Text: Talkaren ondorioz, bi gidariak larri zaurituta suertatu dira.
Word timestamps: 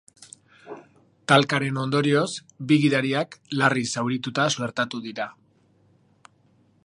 Talkaren 1.31 1.75
ondorioz, 1.81 2.31
bi 2.71 2.79
gidariak 2.85 3.37
larri 3.61 3.85
zaurituta 3.97 4.49
suertatu 4.57 5.05
dira. 5.09 5.29